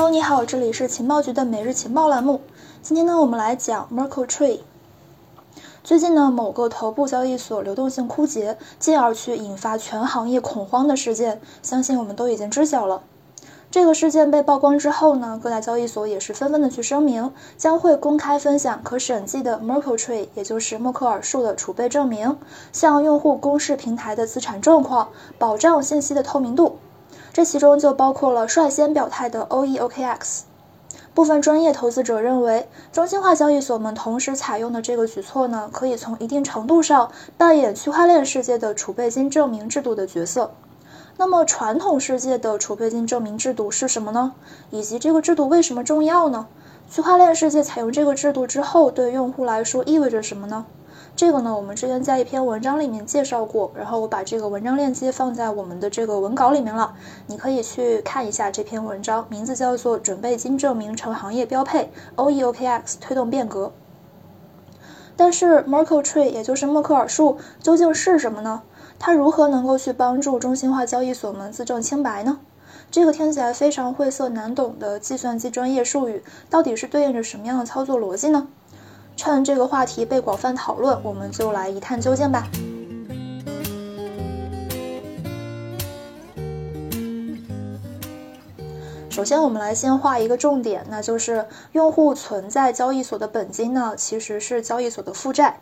[0.00, 2.40] Hello，你好，这里是情报局的每日情报栏目。
[2.80, 4.60] 今天呢，我们来讲 Merkle Tree。
[5.84, 13.02] 最近呢，某个头部交易所流动性枯竭，进而去引发全行业恐慌的事件，相信我们都已经知晓了。
[13.70, 22.38] 这个事件被曝光之后呢，各大交易所也是纷纷的去声明，将会公开分享可审计的 Merkle Tree，也就是默克尔树的储备证明，
[22.72, 26.78] 向用户公示平台的资产状况，保障信息的透明度。
[27.32, 30.40] 这其中就包括了率先表态的 OEOKX。
[31.12, 40.52] 部分专业投资者认为，中心化交易所们同时采用的这个举措呢，可以从一定程度上扮演区块链世界的储备金证明制度的角色。
[41.16, 44.32] 那么，传统世界的储备金证明制度是什么呢？
[44.70, 46.46] 以及这个制度为什么重要呢？
[46.90, 50.64] 区块链世界采用这个制度之后，对用户来说意味着什么呢？
[51.16, 56.94] 这个呢，我们之前在一篇文章里面介绍过，然后我把这个文章链接放在我们的这个文稿里面了，
[57.26, 63.66] 你可以去看一下这篇文章，名字叫做《准备金证明成行业标配，OEOKX 推动变革》。
[65.16, 68.62] 但是 Merkel Tree 也就是默克尔树究竟是什么呢？
[68.98, 72.40] 它如何能够去帮助中心化交易所们自证清白呢？
[72.90, 78.48] 这个听起来非常晦涩难懂的计算机专业术语，到底是对应着什么样的操作逻辑呢？
[79.22, 82.48] 趁这个话题被广泛讨论，我们就来一探究竟吧。
[89.10, 95.60] 首先，我们来先画一个重点，那就是用户存在交易所的本金呢，其实是交易所的负债。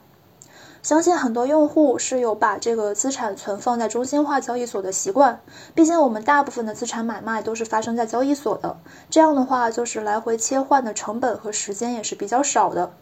[0.81, 5.41] 相信很多用户是有把这个资产存放在中心化交易所的习惯，
[5.75, 8.79] 毕竟我们大部分的资产买卖都是发生在交易所的，
[9.11, 12.93] 这样的话就是来回切换的成本和时间也是比较少的。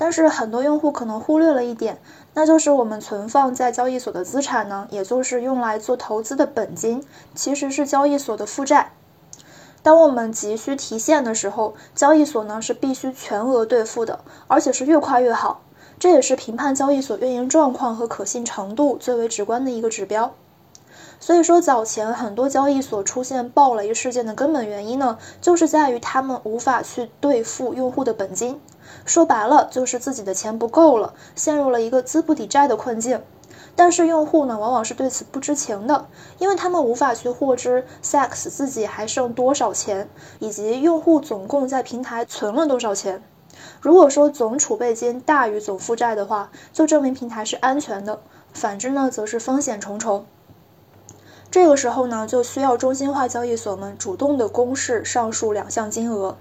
[0.00, 2.00] 但是很多用户可能忽略了一点，
[2.32, 8.92] 那就是我们存放在交易所的资产呢，也就是用来做投资的本金，其实是交易所的负债。
[9.82, 15.60] 当我们急需提现的时候，交易所呢是必须全额兑付的，而且是越快越好。
[15.98, 20.32] 这也是评判交易所运营状况和可信程度最为直观的一个指标。
[21.18, 28.58] 所以说，早前很多交易所出现暴雷事件的根本原因呢，就是在于他们无法去兑付用户的本金。
[29.04, 33.20] 说白了，就是自己的钱不够了，陷入了一个资不抵债的困境。
[33.76, 36.06] 但是用户呢，往往是对此不知情的，
[36.38, 40.08] 因为他们无法去获知 Sax 自己还剩多少钱，
[40.38, 43.22] 以及用户总共在平台存了多少钱。
[43.80, 48.18] 如果说总储备金大于总负债的话，就证明平台是安全的；
[48.52, 50.26] 反之呢，则是风险重重。
[51.50, 56.36] 这个时候呢，就需要中心化交易所们主动的公示上述两项金额。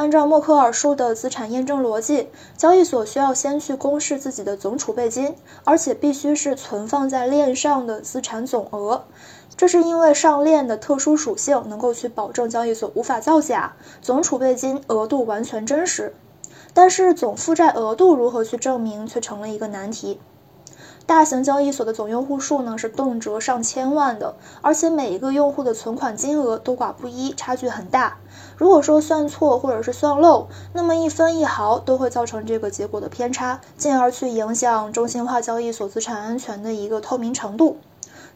[0.00, 9.04] 按照默克尔树的资产验证逻辑，交易所需要先去公示自己的总储备金，而且必须是存放在链上的资产总额。
[9.58, 16.14] 这是因为上链的特殊属性，能够去保证交易所无法造假，总储备金额度完全真实。
[16.72, 20.18] 但是总负债额度如何去证明，却成了一个难题。
[21.10, 28.18] 大型交易所的总用户数呢是动辄上千万的，而且每一个用户的存款金额多寡不一，差距很大。
[28.56, 37.78] 如果说算错或者是算漏，那么一分一毫都会造成这个结果的偏差，进而去影响中心化交易所资产安全的一个透明程度。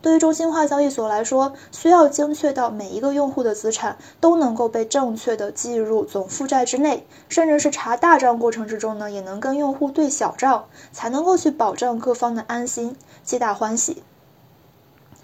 [0.04, 12.94] 对于中心化交易所来说，需要精确到每一个用户的资产都能够被正确的计入总负债之内，甚至是查大账过程之中呢，也能跟用户对小账，才能够去保证各方的安心，
[13.24, 14.02] 皆大欢喜。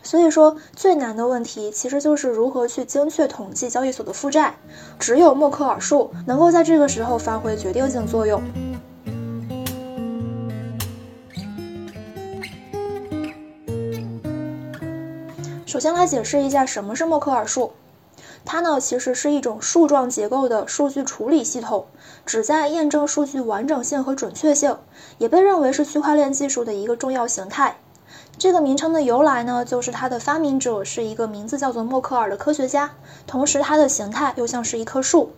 [0.03, 4.55] 所以说，最难的问题其实就是如何去精确统计交易所的负债，
[4.99, 8.43] 只有默克尔树能够在这个时候发挥决定性作用。
[15.71, 17.71] 首先来解释一下什么是默克尔树，
[18.45, 21.87] 它呢其实是一种树状结构的数据处理系统，
[22.27, 24.77] 旨在验证数据完整性和准确性，
[25.19, 27.77] 也被认为是区块链技术的一个重要形态。
[28.37, 32.91] 这个名称的由来呢，就是它的发明者是一个名字叫做默克尔的科学家，
[33.29, 35.31] 同时它的形态又像是一棵树。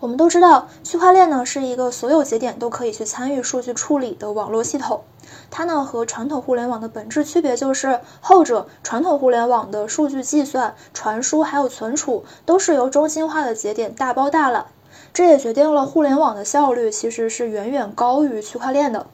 [0.00, 5.04] 我们都知道，区块链呢是一个所有节点都可以去参与数据处理的网络系统。
[5.50, 14.66] 它呢和传统互联网的本质区别就是，后者传统互联网的数据计算、传输还有存储都是由中心化的节点大包大揽，
[15.12, 19.06] 这也决定了互联网的效率其实是远远高于区块链的。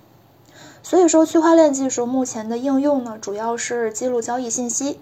[0.82, 5.00] 所以说，区块链技术目前的应用呢，主要是记录交易信息，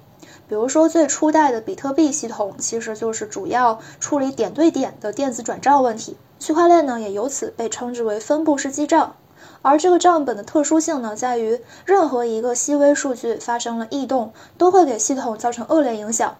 [0.48, 6.16] 比如说最初代的比特币系统，其实就是主要处理点对点的电子转账问题。
[6.38, 9.16] 区块链呢，也由此被称之为分布式记账。
[9.64, 16.36] 而这个账本的特殊性呢，在于任何一个细微数据发生了异动，都会给系统造成恶劣影响。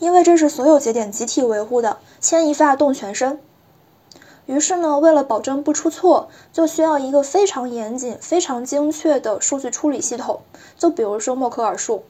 [0.00, 3.38] 因为这是所有节点集体维护的，牵一发动全身。
[4.46, 10.40] 于是呢，为了保证不出错，就需要一个非常严谨、非常精确的数据处理系统。
[10.76, 12.02] 就比如说默克尔数，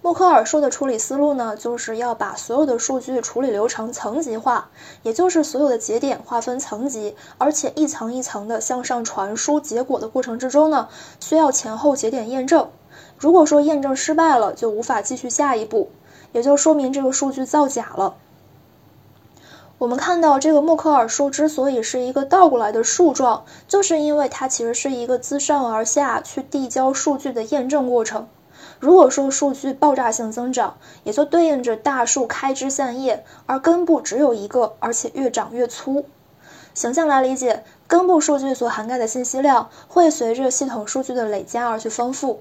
[0.00, 4.70] 默克尔树的处理思路呢，就是要把所有的数据处理流程层级化，
[5.02, 12.70] 也就是所有的节点划分层级，而且一层一层的向上传输结果的过程之中呢，需要前后节点验证。
[13.18, 15.90] 如果说验证失败了，就无法继续下一步，
[16.32, 18.14] 也就说明这个数据造假了。
[19.78, 28.28] 我们看到这个默克尔树之所以是一个倒过来的树状，就是因为它其实是一个自上而下去递交数据的验证过程。
[28.80, 36.04] 如果说数据爆炸性增长，也就对应着大树开枝散叶，而根部只有一个，而且越长越粗。
[36.74, 42.40] 形象来理解，根部数据所涵盖的信息量会随着系统数据的累加而去丰富。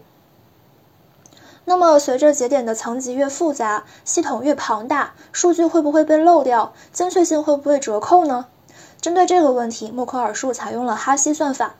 [1.65, 6.73] 那么，随着节点的层级越复杂，系统越庞大，数据会不会被漏掉？
[6.93, 8.45] 精确性会不会折扣呢？
[9.01, 11.73] 针对这个问题，默克尔树采用了哈希算法。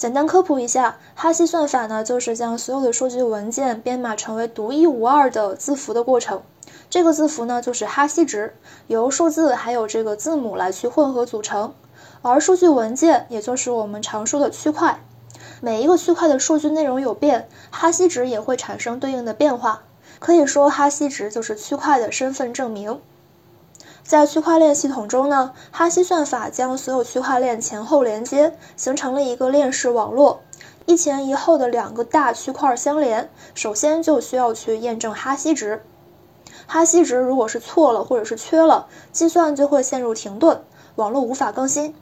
[0.00, 6.40] 简单科普一下，哈希算法呢，就是将所有的数据文件编码成为独一无二的字符的过程。
[6.88, 8.56] 这个字符呢，就是哈希值，
[8.86, 11.74] 由数字还有这个字母来去混合组成。
[12.22, 15.04] 而数据文件，也就是我们常说的区块。
[15.60, 19.82] 每一个区块的数据内容有变，哈希值也会产生对应的变化。
[20.18, 23.02] 可以说，哈希值就是区块的身份证明。
[24.10, 30.40] 在区块链系统中呢，哈希算法将所有区块链前后连接，形成了一个链式网络。
[30.84, 35.84] 一前一后的两个大区块相连，首先就需要去验证哈希值。
[36.66, 40.60] 哈希值如果是错了或者是缺了，计算就会陷入停顿，
[40.96, 41.94] 网络无法更新。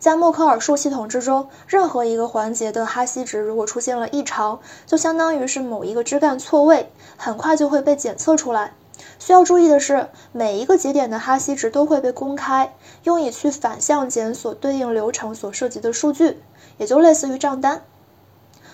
[0.00, 8.74] 在默克尔树系统之中，任何一个环节的哈希值如果出现了异常，就相当于是某一个枝干错位，很快就会被检测出来。
[9.24, 12.74] 需要注意的是，每一个节点的哈希值都会被公开，
[13.04, 16.42] 用以去反向检索对应流程所涉及的数据，
[16.76, 17.84] 也就类似于账单。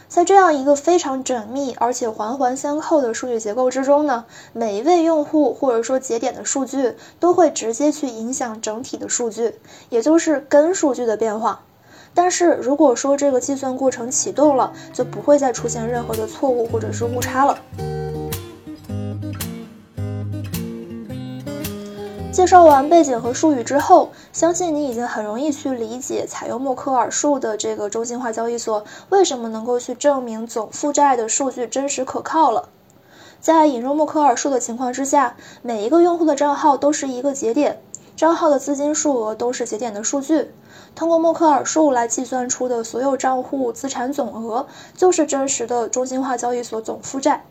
[0.08, 4.24] 在这样一个非常缜密而且环环相扣的数据结构之中呢，
[4.54, 9.56] 每一位用户或者说节点的数据都会直接去影响整体的数据，
[9.90, 11.60] 也就是根数据的变化。
[12.14, 17.58] 但是如果说这个计算过程启动了，就不会再出现任何的错误或者是误差了。
[22.38, 32.68] 介绍完背景和术语之后，相信你已经很容易去理解采用默克尔树的这个中心化交易所为什么能够去证明总负债的数据真实可靠了。
[33.40, 37.82] 在引入默克尔树的情况之下，每一个用户的账号都是一个节点，
[38.14, 40.52] 账号的资金数额都是节点的数据。
[40.94, 47.44] 通过默克尔树来计算出的所有账户资产总额，就是真实的中心化交易所总负债。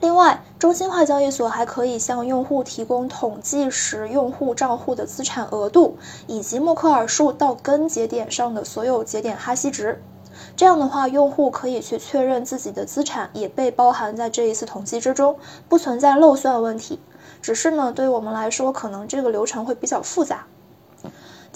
[0.00, 5.96] 另外，中心化交易所还可以向用户提供统计时用户账户的资产额度，
[6.26, 10.02] 以及默克尔树到根节点上的所有节点哈希值。
[10.54, 15.36] 这样的话，用户可以去确认自己的资产也被包含在这一次统计之中，
[15.68, 17.00] 不存在漏算问题。
[17.40, 20.44] 只是呢，对于我们来说，可能这个流程会比较复杂。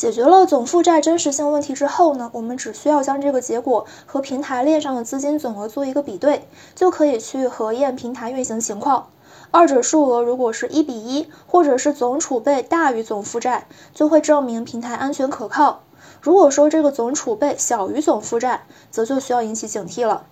[0.00, 9.10] 解决了总负债真实性问题之后呢，我们只需要将这个结果和平台链上的资金总额做一个比对，就可以去核验平台运行情况。
[9.50, 15.82] 二者数额如果是一比一，或者是总储备大于总负债，就会证明平台安全可靠。
[16.22, 20.24] 如果说这个总储备小于总负债，则就需要引起警惕了。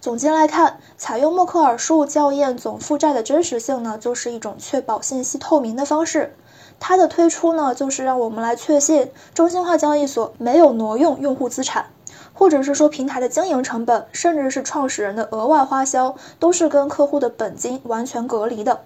[0.00, 6.34] 总结来看，采用默克尔树校验总负债的真实性呢，就是一种确保信息透明的方式。
[6.80, 11.90] 它的推出呢，就是让我们来确信中心化交易所没有挪用用户资产，
[12.32, 18.80] 或者是说平台的经营成本，甚至是创始人的额外花销，都是跟客户的本金完全隔离的。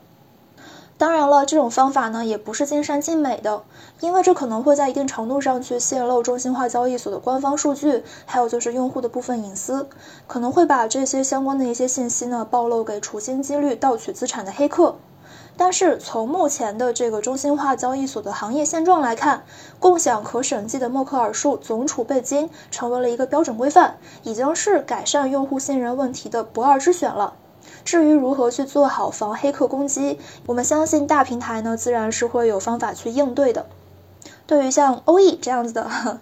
[0.97, 3.63] 当然了，这种方法呢，也不是尽善尽美的，
[4.01, 9.89] 因为这可能会在一定程度上去泄露中心化交易所的官方数据，还有就是用户的部分隐私，
[10.29, 14.97] 可能会把这些相关的一些信息呢，暴露给处心积虑盗取资产的黑客。
[15.57, 19.45] 但是从目前的这个中心化交易所的行业现状来看，
[19.79, 27.35] 共享可审计的默克尔树总储备金成为了一个标准规范，已经是改善用户信任问题的不二之选了。
[27.85, 33.67] 至于如何去做好防黑客攻击，我们相信大平台呢自然是会有方法去应对的。
[34.47, 36.21] 对于像欧 e 这样子的。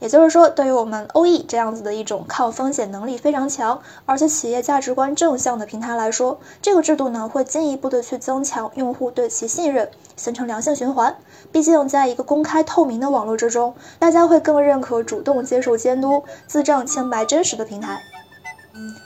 [0.00, 11.16] 也就是说，对于我们 OE 这样子的一种抗风险能力非常强，而且企业价值观正向的平台来说，这个制度呢会进一步的去增强用户对其信任，形成良性循环。
[11.50, 18.00] 毕竟，在一个公开透明的网络之中，大家会更认可主动接受监督、自证清白真实的平台。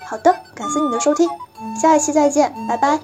[0.05, 1.29] 好的，感谢你的收听，
[1.81, 3.01] 下一期再见，拜拜。